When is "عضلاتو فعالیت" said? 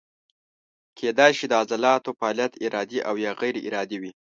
1.61-2.53